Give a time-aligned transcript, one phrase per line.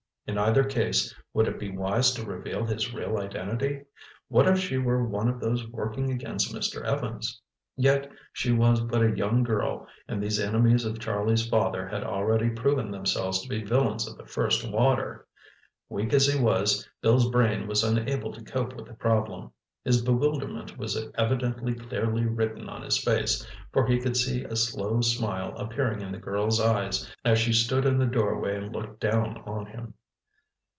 [0.27, 3.83] In either case, would it be wise to reveal his real identity?
[4.29, 6.81] What if she were one of those working against Mr.
[6.85, 7.41] Evans?
[7.75, 12.49] Yet she was but a young girl and these enemies of Charlie's father had already
[12.49, 15.27] proven themselves to be villains of the first water.
[15.89, 19.51] Weak as he was, Bill's brain was unable to cope with the problem.
[19.83, 25.01] His bewilderment was evidently clearly written on his face, for he could see a slow
[25.01, 29.37] smile appearing in the girl's eyes as she stood in the doorway and looked down
[29.45, 29.93] on him.